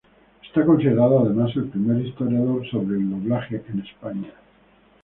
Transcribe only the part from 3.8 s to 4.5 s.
España.